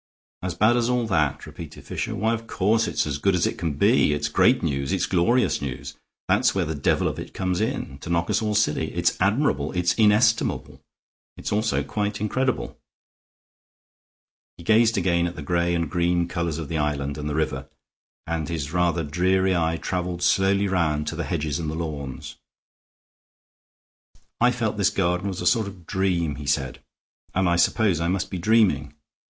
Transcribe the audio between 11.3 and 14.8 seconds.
It is also quite incredible." He